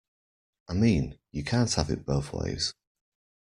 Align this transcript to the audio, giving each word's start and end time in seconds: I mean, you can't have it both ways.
I 0.67 0.73
mean, 0.73 1.19
you 1.31 1.43
can't 1.43 1.71
have 1.75 1.91
it 1.91 2.07
both 2.07 2.33
ways. 2.33 2.73